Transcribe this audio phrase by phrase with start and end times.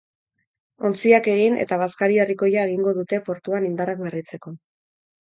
[0.89, 4.61] Ontziak egin eta bazkari herrikoia egingo dute portuan indarrak berritzeko.